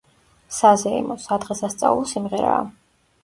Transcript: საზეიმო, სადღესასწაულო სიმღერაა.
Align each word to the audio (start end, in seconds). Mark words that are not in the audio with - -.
საზეიმო, 0.59 1.17
სადღესასწაულო 1.27 2.09
სიმღერაა. 2.13 2.57